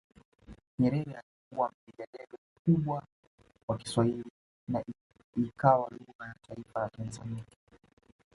[0.79, 3.03] Nyerere alikuwa mpiga debe mkubwa
[3.67, 4.31] wa Kiswahili
[4.67, 4.83] na
[5.37, 7.45] ikawa lugha ya taifa ya Tanzania